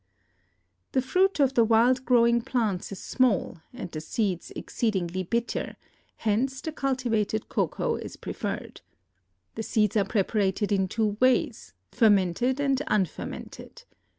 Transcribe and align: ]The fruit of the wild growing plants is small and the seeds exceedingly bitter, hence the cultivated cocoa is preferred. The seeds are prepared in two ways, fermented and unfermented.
]The 0.93 1.01
fruit 1.03 1.39
of 1.39 1.53
the 1.53 1.63
wild 1.63 2.05
growing 2.05 2.41
plants 2.41 2.91
is 2.91 2.97
small 2.99 3.59
and 3.71 3.91
the 3.91 4.01
seeds 4.01 4.49
exceedingly 4.55 5.21
bitter, 5.21 5.75
hence 6.15 6.59
the 6.59 6.71
cultivated 6.71 7.49
cocoa 7.49 7.97
is 7.97 8.15
preferred. 8.15 8.81
The 9.53 9.61
seeds 9.61 9.95
are 9.95 10.03
prepared 10.05 10.59
in 10.71 10.87
two 10.87 11.17
ways, 11.21 11.75
fermented 11.91 12.59
and 12.59 12.81
unfermented. 12.87 13.83